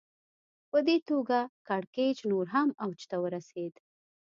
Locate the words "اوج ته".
2.83-3.17